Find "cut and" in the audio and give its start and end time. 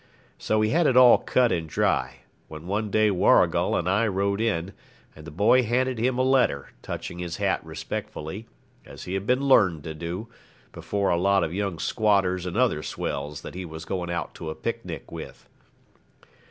1.19-1.69